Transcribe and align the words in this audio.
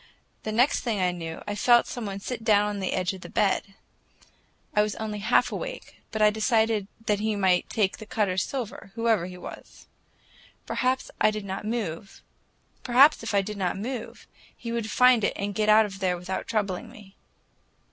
The 0.41 0.51
next 0.51 0.79
thing 0.79 0.99
I 0.99 1.11
knew, 1.11 1.43
I 1.47 1.53
felt 1.53 1.85
some 1.85 2.07
one 2.07 2.19
sit 2.19 2.43
down 2.43 2.67
on 2.67 2.79
the 2.79 2.93
edge 2.93 3.13
of 3.13 3.21
the 3.21 3.29
bed. 3.29 3.75
I 4.75 4.81
was 4.81 4.95
only 4.95 5.19
half 5.19 5.51
awake, 5.51 5.97
but 6.11 6.23
I 6.23 6.31
decided 6.31 6.87
that 7.05 7.19
he 7.19 7.35
might 7.35 7.69
take 7.69 7.97
the 7.99 8.07
Cutters' 8.07 8.41
silver, 8.41 8.91
whoever 8.95 9.27
he 9.27 9.37
was. 9.37 9.85
Perhaps 10.65 11.09
if 11.11 11.15
I 11.21 11.29
did 11.29 11.45
not 11.45 11.65
move, 11.67 12.23
he 14.57 14.71
would 14.71 14.89
find 14.89 15.23
it 15.23 15.33
and 15.35 15.53
get 15.53 15.69
out 15.69 15.85
without 16.01 16.47
troubling 16.47 16.89
me. 16.89 17.15